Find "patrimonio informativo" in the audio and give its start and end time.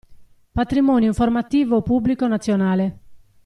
0.53-1.83